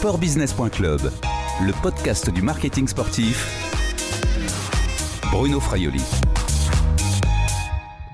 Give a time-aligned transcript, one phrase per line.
[0.00, 1.12] sportbusiness.club,
[1.60, 3.36] le podcast du marketing sportif.
[5.30, 6.00] Bruno Fraioli.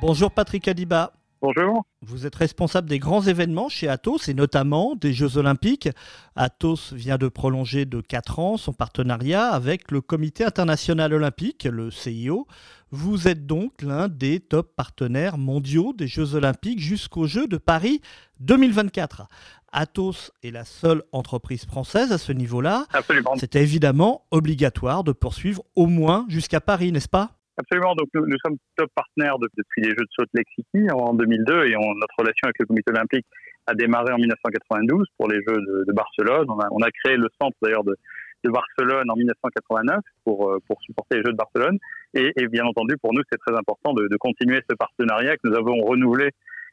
[0.01, 1.13] Bonjour Patrick Adiba.
[1.43, 1.85] Bonjour.
[2.01, 5.89] Vous êtes responsable des grands événements chez Atos et notamment des Jeux Olympiques.
[6.35, 11.91] Atos vient de prolonger de 4 ans son partenariat avec le Comité international olympique, le
[11.91, 12.47] CIO.
[12.91, 18.01] Vous êtes donc l'un des top partenaires mondiaux des Jeux Olympiques jusqu'aux Jeux de Paris
[18.41, 19.29] 2024.
[19.73, 22.87] Atos est la seule entreprise française à ce niveau-là.
[22.95, 23.35] Absolument.
[23.37, 27.33] C'était évidemment obligatoire de poursuivre au moins jusqu'à Paris, n'est-ce pas?
[27.59, 27.95] Absolument.
[27.95, 31.67] Donc, nous, nous, sommes top partenaires depuis les Jeux de Salt Lake City en 2002
[31.67, 33.27] et on, notre relation avec le comité olympique
[33.67, 36.47] a démarré en 1992 pour les Jeux de, de Barcelone.
[36.49, 37.97] On a, on a, créé le centre d'ailleurs de,
[38.45, 41.79] de, Barcelone en 1989 pour, euh, pour supporter les Jeux de Barcelone.
[42.15, 45.49] Et, et bien entendu, pour nous, c'est très important de, de, continuer ce partenariat que
[45.49, 46.31] nous avons renouvelé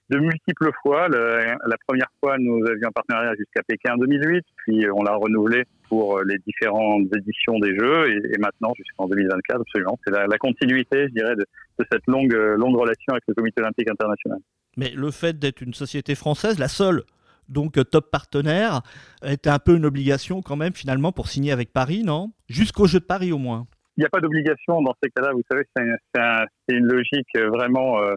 [0.10, 1.08] de multiples fois.
[1.08, 5.16] Le, la première fois, nous avions un partenariat jusqu'à Pékin en 2008, puis on l'a
[5.16, 10.00] renouvelé pour les différentes éditions des Jeux et, et maintenant jusqu'en 2024, absolument.
[10.06, 11.46] C'est la, la, continuité, je dirais, de,
[11.80, 14.40] de, cette longue, longue relation avec le Comité olympique international.
[14.78, 17.04] Mais le fait d'être une société française, la seule
[17.50, 18.82] donc top partenaire,
[19.24, 22.32] était un peu une obligation quand même finalement pour signer avec Paris, non?
[22.48, 23.68] Jusqu'au Jeux de Paris au moins.
[23.98, 28.00] Il n'y a pas d'obligation dans ces cas-là, vous savez, c'est un, une logique vraiment...
[28.00, 28.16] Euh,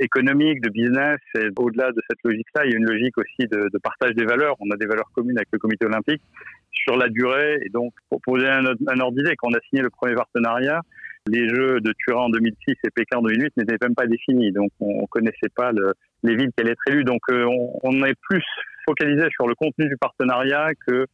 [0.00, 1.18] économique, de business.
[1.36, 4.56] Et au-delà de cette logique-là, il y a une logique aussi de, partage des valeurs.
[4.60, 6.22] On a des valeurs communes avec le comité olympique
[6.72, 7.58] sur la durée.
[7.64, 10.82] Et donc, pour poser un, un ordre d'idée, quand on a signé le premier partenariat,
[11.28, 14.52] les Jeux de Turin en 2006 et Pékin en 2008 n'étaient même pas définis.
[14.52, 15.92] Donc, on ne connaissait pas le,
[16.22, 17.04] les villes qui allaient être élues.
[17.04, 17.44] Donc, euh,
[17.82, 18.42] on est plus
[18.86, 21.06] focalisé sur le contenu du partenariat que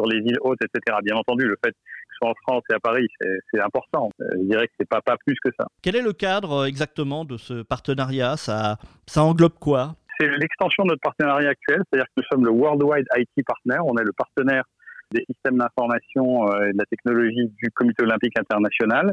[0.00, 0.98] sur les villes hautes, etc.
[1.02, 1.74] Bien entendu, le fait
[2.22, 3.06] en France et à Paris,
[3.50, 4.10] c'est important.
[4.18, 5.66] Je dirais que c'est pas, pas plus que ça.
[5.82, 8.36] Quel est le cadre exactement de ce partenariat?
[8.36, 9.94] Ça, ça englobe quoi?
[10.18, 13.96] C'est l'extension de notre partenariat actuel, c'est-à-dire que nous sommes le Worldwide IT Partner, on
[13.96, 14.64] est le partenaire
[15.12, 19.12] des systèmes d'information et de la technologie du Comité olympique international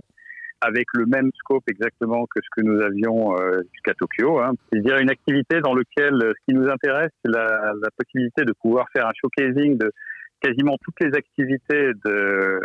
[0.60, 4.40] avec le même scope exactement que ce que nous avions euh, jusqu'à Tokyo.
[4.40, 4.54] Hein.
[4.72, 8.88] C'est-à-dire une activité dans laquelle ce qui nous intéresse, c'est la, la possibilité de pouvoir
[8.92, 9.92] faire un showcasing de
[10.42, 12.60] quasiment toutes les activités de,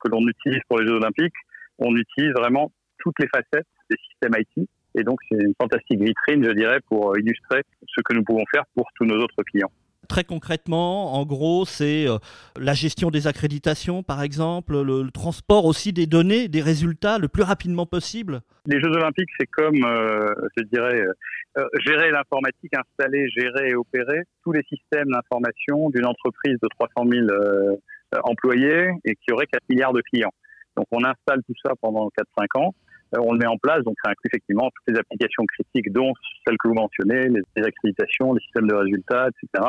[0.00, 1.34] que l'on utilise pour les Jeux Olympiques,
[1.78, 4.68] on utilise vraiment toutes les facettes des systèmes IT.
[4.96, 8.64] Et donc, c'est une fantastique vitrine, je dirais, pour illustrer ce que nous pouvons faire
[8.74, 9.72] pour tous nos autres clients.
[10.08, 12.18] Très concrètement, en gros, c'est euh,
[12.58, 17.42] la gestion des accréditations, par exemple, le, transport aussi des données, des résultats le plus
[17.42, 18.40] rapidement possible.
[18.66, 20.26] Les Jeux Olympiques, c'est comme, euh,
[20.56, 21.04] je dirais,
[21.56, 27.08] euh, gérer l'informatique, installer, gérer et opérer tous les systèmes d'information d'une entreprise de 300
[27.08, 27.76] 000 euh,
[28.24, 30.32] employés et qui aurait 4 milliards de clients.
[30.76, 32.74] Donc, on installe tout ça pendant 4-5 ans
[33.20, 36.12] on le met en place, donc ça inclut effectivement toutes les applications critiques, dont
[36.46, 39.68] celles que vous mentionnez, les, les accréditations, les systèmes de résultats, etc.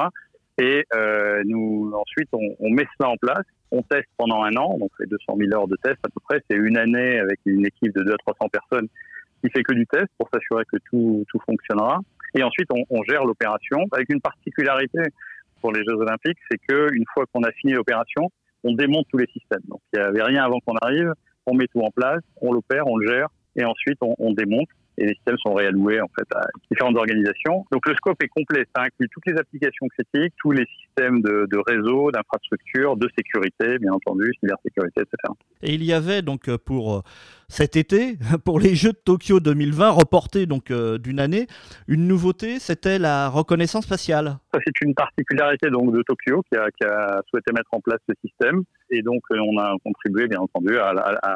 [0.58, 4.78] Et euh, nous ensuite on, on, met cela en place, on teste pendant un an,
[4.78, 7.66] donc les 200 000 heures de test à peu près, c'est une année avec une
[7.66, 8.88] équipe de 200 à 300 personnes
[9.44, 12.00] qui fait que du test pour s'assurer que tout, tout fonctionnera.
[12.36, 15.00] Et ensuite on, on gère l'opération avec une particularité
[15.62, 18.30] pour les Jeux Olympiques, c'est que une fois qu'on a fini l'opération,
[18.64, 19.64] on démonte tous les systèmes.
[19.68, 21.12] Donc il n'y avait rien avant qu'on arrive,
[21.46, 24.70] on met tout en place, on l'opère, on le gère, et ensuite on, on, démonte
[24.98, 27.66] et les systèmes sont réalloués en fait à différentes organisations.
[27.72, 31.48] Donc le scope est complet, ça inclut toutes les applications critiques, tous les systèmes de,
[31.52, 35.34] de réseau, d'infrastructure, de sécurité, bien entendu, cybersécurité, etc.
[35.64, 37.04] Et il y avait donc pour
[37.48, 41.48] cet été, pour les Jeux de Tokyo 2020, reportés donc euh, d'une année,
[41.88, 44.38] une nouveauté, c'était la reconnaissance faciale.
[44.54, 48.00] Ça c'est une particularité donc de Tokyo qui a, qui a, souhaité mettre en place
[48.08, 51.36] ce système et donc euh, on a contribué bien entendu à, à, à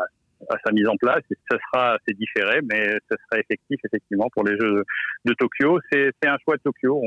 [0.49, 1.23] à sa mise en place.
[1.31, 4.83] Et ce sera, c'est différé, mais ce sera effectif effectivement pour les Jeux
[5.25, 5.79] de Tokyo.
[5.91, 7.01] C'est un choix de Tokyo.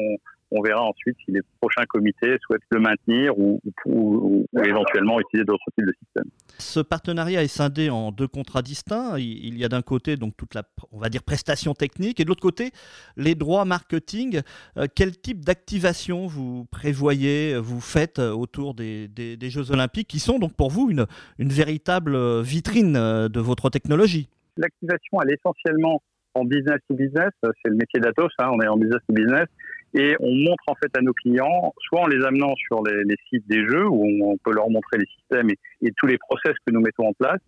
[0.53, 5.45] On verra ensuite si les prochains comités souhaitent le maintenir ou, ou, ou éventuellement utiliser
[5.45, 6.31] d'autres types de systèmes.
[6.59, 9.19] Ce partenariat est scindé en deux contrats distincts.
[9.19, 10.63] Il y a d'un côté donc toute la,
[10.93, 12.71] on va dire, prestation technique et de l'autre côté
[13.17, 14.43] les droits marketing.
[14.77, 20.19] Euh, quel type d'activation vous prévoyez, vous faites autour des, des, des, Jeux Olympiques qui
[20.19, 21.07] sont donc pour vous une,
[21.39, 24.29] une véritable vitrine de votre technologie?
[24.59, 26.03] L'activation, elle est essentiellement
[26.35, 27.31] en business to business.
[27.43, 29.47] C'est le métier d'Atos, hein, on est en business to business
[29.95, 33.47] et on montre en fait à nos clients, soit en les amenant sur les, sites
[33.47, 36.81] des jeux où on peut leur montrer les systèmes et, tous les process que nous
[36.81, 37.41] mettons en place,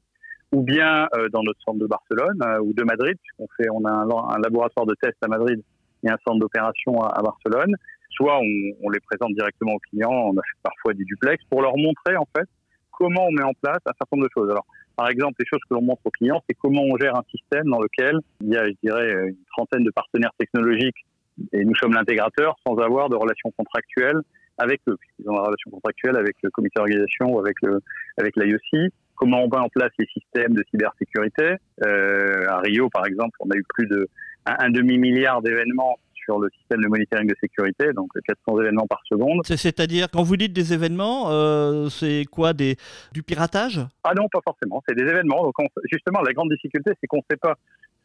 [0.53, 3.85] ou bien euh, dans notre centre de Barcelone euh, ou de Madrid, puisqu'on fait, on
[3.85, 5.61] a un, laboratoire de test à Madrid
[6.05, 7.75] et un centre d'opération à, à, Barcelone.
[8.11, 8.47] Soit on,
[8.83, 12.17] on, les présente directement aux clients, on a fait parfois des duplex pour leur montrer
[12.17, 12.49] en fait
[12.93, 14.51] comment on met en place un certain nombre de choses.
[14.51, 17.25] Alors, par exemple, les choses que l'on montre aux clients, c'est comment on gère un
[17.31, 21.05] système dans lequel il y a, je dirais, une trentaine de partenaires technologiques
[21.53, 24.21] et nous sommes l'intégrateur sans avoir de relations contractuelles
[24.59, 27.81] avec eux, puisqu'ils ont une relation contractuelle avec le comité d'organisation ou avec le
[28.19, 28.91] avec l'IOC.
[29.17, 31.57] Comment on met en place les systèmes de cybersécurité?
[31.85, 34.09] Euh, À Rio, par exemple, on a eu plus de
[34.47, 39.01] un, demi milliard d'événements sur le système de monitoring de sécurité, donc 400 événements par
[39.09, 39.41] seconde.
[39.45, 42.77] C'est-à-dire, quand vous dites des événements, euh, c'est quoi des,
[43.13, 43.81] Du piratage?
[44.05, 44.83] Ah non, pas forcément.
[44.89, 45.43] C'est des événements.
[45.43, 45.55] Donc
[45.91, 47.55] justement, la grande difficulté, c'est qu'on ne sait pas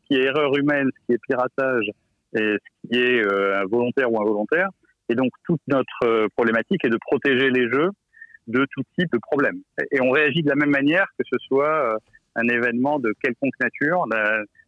[0.01, 1.91] ce qui est erreur humaine, ce qui est piratage
[2.33, 4.69] et ce qui est euh, volontaire ou involontaire.
[5.09, 7.89] Et donc, toute notre euh, problématique est de protéger les jeux
[8.47, 9.57] de tout type de problème.
[9.91, 11.95] Et on réagit de la même manière que ce soit
[12.35, 14.05] un événement de quelconque nature.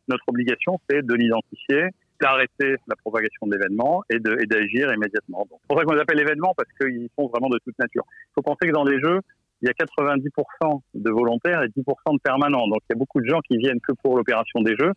[0.08, 1.88] notre obligation, c'est de l'identifier,
[2.22, 5.48] d'arrêter la propagation de l'événement et d'agir immédiatement.
[5.50, 8.04] C'est pour ça qu'on les appelle événements, parce qu'ils sont vraiment de toute nature.
[8.08, 9.20] Il faut penser que dans les jeux,
[9.62, 12.68] il y a 90% de volontaires et 10% de permanents.
[12.68, 14.94] Donc il y a beaucoup de gens qui viennent que pour l'opération des jeux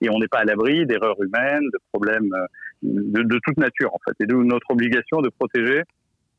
[0.00, 2.46] et on n'est pas à l'abri d'erreurs humaines, de problèmes euh,
[2.82, 4.24] de, de, toute nature en fait.
[4.24, 5.82] Et d'où notre obligation de protéger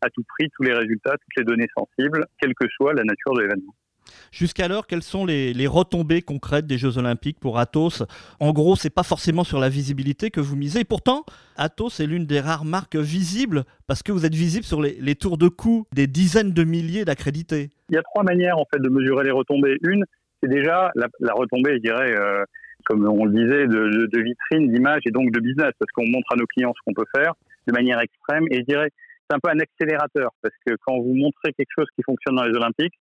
[0.02, 3.34] à tout prix tous les résultats, toutes les données sensibles, quelle que soit la nature
[3.34, 3.74] de l'événement.
[4.32, 8.06] Jusqu'alors, quelles sont les, retombées concrètes des Jeux Olympiques pour Athos
[8.40, 10.82] En gros, c'est pas forcément sur la visibilité que vous misez.
[10.82, 11.26] Et pourtant,
[11.58, 15.38] Athos est l'une des rares marques visibles parce que vous êtes visible sur les, tours
[15.38, 17.70] de coups des dizaines de milliers d'accrédités.
[17.90, 19.78] Il y a trois manières en fait de mesurer les retombées.
[19.84, 20.06] Une,
[20.42, 22.14] c'est déjà la, retombée, je dirais.
[22.14, 22.44] Euh,
[22.86, 26.34] comme on le disait, de, de vitrine, d'image et donc de business, parce qu'on montre
[26.34, 27.34] à nos clients ce qu'on peut faire
[27.68, 28.46] de manière extrême.
[28.52, 28.90] Et je dirais,
[29.30, 32.46] c'est un peu un accélérateur, parce que quand vous montrez quelque chose qui fonctionne dans
[32.46, 32.96] les Olympiques,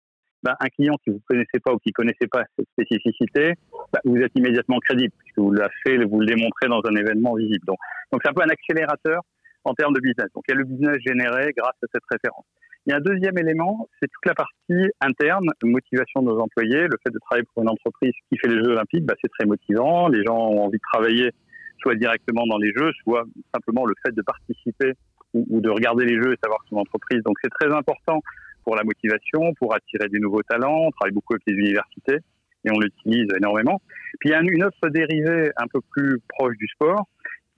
[0.44, 3.54] ben, un client qui vous connaissez pas ou qui connaissait pas cette spécificité,
[3.92, 7.36] ben, vous êtes immédiatement crédible puisque vous l'avez fait, vous le démontrez dans un événement
[7.36, 7.66] visible.
[7.66, 7.78] Donc,
[8.12, 9.22] donc c'est un peu un accélérateur
[9.64, 10.28] en termes de business.
[10.36, 12.46] Donc il y a le business généré grâce à cette référence.
[12.88, 16.88] Il y a un deuxième élément, c'est toute la partie interne, motivation de nos employés,
[16.88, 19.46] le fait de travailler pour une entreprise qui fait les Jeux Olympiques, ben, c'est très
[19.46, 20.08] motivant.
[20.08, 21.32] Les gens ont envie de travailler
[21.82, 24.94] soit directement dans les Jeux, soit simplement le fait de participer
[25.34, 27.22] ou, ou de regarder les Jeux et savoir son entreprise.
[27.24, 28.22] Donc c'est très important
[28.64, 30.86] pour la motivation, pour attirer des nouveaux talents.
[30.88, 32.20] On travaille beaucoup avec les universités
[32.64, 33.82] et on l'utilise énormément.
[34.22, 37.06] Puis il y a une autre dérivée un peu plus proche du sport,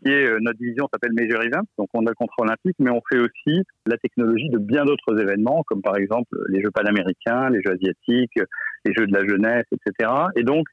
[0.03, 2.91] qui est euh, notre division s'appelle Major Events, donc on a le contrat olympique, mais
[2.91, 7.49] on fait aussi la technologie de bien d'autres événements, comme par exemple les Jeux panaméricains,
[7.49, 8.39] les Jeux asiatiques,
[8.85, 10.11] les Jeux de la jeunesse, etc.
[10.35, 10.67] Et donc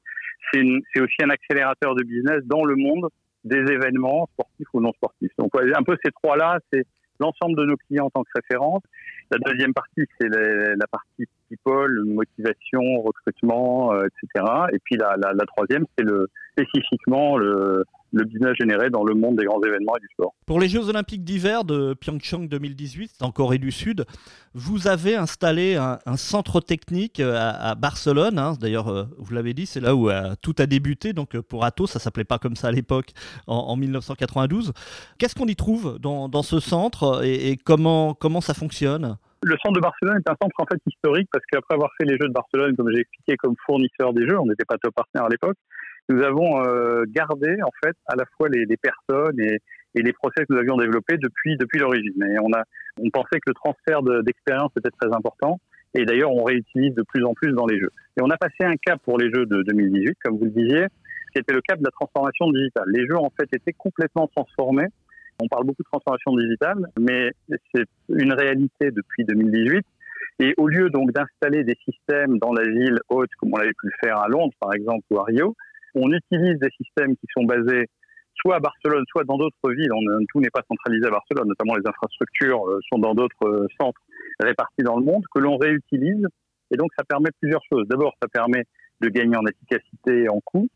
[0.53, 0.63] c'est
[1.01, 3.09] aussi un accélérateur de business dans le monde
[3.45, 5.33] des événements sportifs ou non sportifs.
[5.39, 6.85] Donc un peu ces trois-là, c'est
[7.19, 8.83] l'ensemble de nos clients en tant que référence
[9.31, 14.45] la deuxième partie, c'est la partie people, motivation, recrutement, euh, etc.
[14.73, 17.85] Et puis la, la, la troisième, c'est le, spécifiquement le,
[18.17, 20.35] le business généré dans le monde des grands événements et du sport.
[20.47, 24.05] Pour les Jeux Olympiques d'hiver de Pyeongchang 2018, en Corée du Sud,
[24.55, 28.39] vous avez installé un, centre technique euh, à, Barcelone.
[28.39, 28.55] Hein.
[28.59, 30.09] D'ailleurs, euh, vous l'avez dit, c'est là où
[30.41, 31.13] tout a débuté.
[31.13, 33.11] Donc pour Atos, ça s'appelait pas comme ça à l'époque,
[33.47, 34.73] en, 1992.
[35.19, 39.17] Qu'est-ce qu'on y trouve dans, dans ce centre et, et, comment, comment ça fonctionne?
[39.43, 42.17] Le centre de Barcelone est un centre en fait historique parce qu'après avoir fait les
[42.19, 45.27] Jeux de Barcelone, comme j'ai expliqué, comme fournisseur des Jeux, on n'était pas top partenaire
[45.27, 45.57] à l'époque,
[46.09, 49.59] nous avons euh, gardé en fait à la fois les, les personnes et,
[49.95, 52.23] et, les process que nous avions développés depuis depuis l'origine.
[52.23, 52.63] Et on a
[53.01, 55.61] on pensait que le transfert d'expérience était très important.
[55.95, 57.91] Et d'ailleurs, on réutilise de plus en plus dans les jeux.
[58.19, 60.87] Et on a passé un cap pour les jeux de 2018, comme vous le disiez,
[61.33, 62.85] qui était le cap de la transformation digitale.
[62.89, 64.89] Les jeux, en fait, étaient complètement transformés
[65.43, 67.33] on parle beaucoup de transformation digitale, mais
[67.75, 69.85] c'est une réalité depuis 2018.
[70.39, 73.87] Et au lieu donc d'installer des systèmes dans la ville haute, comme on l'avait pu
[73.87, 75.55] le faire à Londres, par exemple, ou à Rio,
[75.97, 77.87] on utilise des systèmes qui sont basés
[78.37, 79.91] soit à Barcelone, soit dans d'autres villes.
[80.29, 84.01] tout n'est pas centralisé à Barcelone, notamment les infrastructures euh, sont dans d'autres euh, centres
[84.41, 86.27] répartis dans le monde, que l'on réutilise.
[86.71, 87.89] Et donc, ça permet plusieurs choses.
[87.89, 88.65] D'abord, ça permet
[89.01, 90.69] de gagner en efficacité et en coût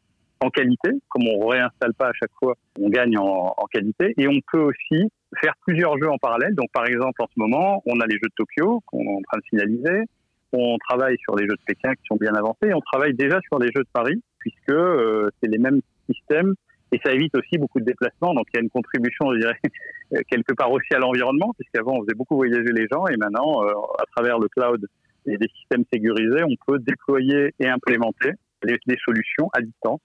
[0.43, 4.27] en qualité, comme on réinstalle pas à chaque fois, on gagne en, en, qualité, et
[4.27, 6.55] on peut aussi faire plusieurs jeux en parallèle.
[6.55, 9.21] Donc par exemple en ce moment, on a les jeux de Tokyo qu'on est en
[9.31, 10.05] train de finaliser,
[10.53, 13.39] on travaille sur les jeux de Pékin qui sont bien avancés, et on travaille déjà
[13.49, 15.81] sur les jeux de Paris puisque euh, c'est les mêmes
[16.11, 16.55] systèmes
[16.93, 18.35] et ça évite aussi beaucoup de déplacements.
[18.35, 19.59] Donc il y a une contribution, je dirais,
[20.31, 23.73] quelque part aussi à l'environnement, puisqu'avant on faisait beaucoup voyager les gens et maintenant, euh,
[23.99, 24.85] à travers le cloud
[25.27, 28.33] et des systèmes sécurisés, on peut déployer et implémenter
[28.63, 30.01] des solutions à distance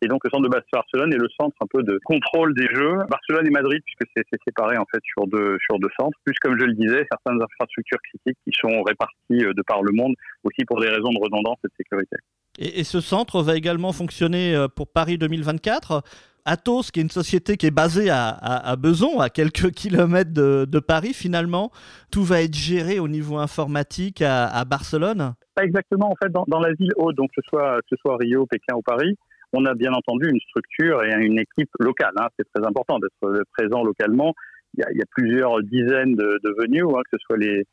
[0.00, 2.98] et donc le centre de Barcelone est le centre un peu de contrôle des jeux.
[3.08, 6.16] Barcelone et Madrid, puisque c'est séparé en fait sur deux, sur deux centres.
[6.24, 9.92] Plus comme je le disais, certaines infrastructures critiques qui sont réparties euh, de par le
[9.92, 10.14] monde,
[10.44, 12.16] aussi pour des raisons de redondance et de sécurité.
[12.58, 16.02] Et, ce centre va également fonctionner euh, pour Paris 2024
[16.44, 20.78] Atos, qui est une société qui est basée à, à, Beson, à quelques kilomètres de,
[20.80, 21.70] Paris, finalement,
[22.10, 26.60] tout va être géré au niveau informatique à, à Barcelone Pas exactement, en fait, dans,
[26.60, 29.14] la ville haute, donc que ce soit, Rio, Pékin ou Paris,
[29.52, 32.12] on a bien entendu une structure et une équipe locale.
[32.16, 32.28] Hein.
[32.38, 34.34] C'est très important d'être présent localement.
[34.76, 37.64] il y, a, plusieurs dizaines de, de venues, hein, que ce soit les,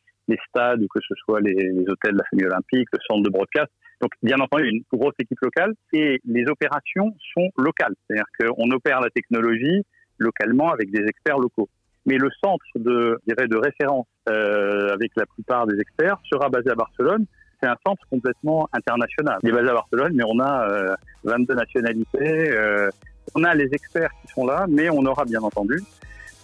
[0.48, 1.54] stades ou que ce soit les,
[1.88, 3.70] hôtels de la famille olympique, le centre de broadcast.
[4.00, 7.94] Donc, bien entendu, une grosse équipe locale et les opérations sont locales.
[8.06, 9.82] C'est-à-dire qu'on opère la technologie
[10.18, 11.68] localement avec des experts locaux.
[12.04, 16.70] Mais le centre de, dirais, de référence euh, avec la plupart des experts sera basé
[16.70, 17.26] à Barcelone.
[17.60, 19.38] C'est un centre complètement international.
[19.42, 22.50] Il est basé à Barcelone, mais on a euh, 22 nationalités.
[22.50, 22.90] Euh,
[23.34, 25.82] on a les experts qui sont là, mais on aura bien entendu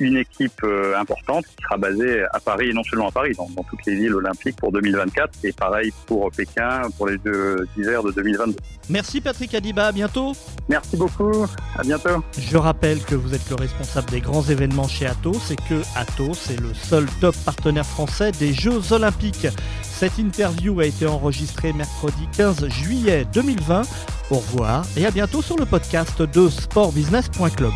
[0.00, 3.48] une équipe euh, importante qui sera basée à Paris, et non seulement à Paris, dans,
[3.50, 8.02] dans, toutes les villes olympiques pour 2024, et pareil pour Pékin pour les deux hivers
[8.02, 8.56] de 2022.
[8.88, 10.32] Merci Patrick Adiba, à bientôt.
[10.68, 11.46] Merci beaucoup,
[11.78, 12.22] à bientôt.
[12.38, 16.50] Je rappelle que vous êtes le responsable des grands événements chez Atos et que Atos
[16.50, 19.46] est le seul top partenaire français des Jeux Olympiques.
[19.82, 23.82] Cette interview a été enregistrée mercredi 15 juillet 2020.
[24.30, 27.72] Au revoir et à bientôt sur le podcast de sportbusiness.club.